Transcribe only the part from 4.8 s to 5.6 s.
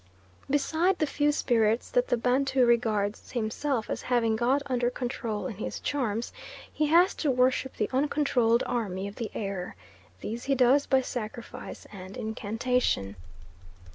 control in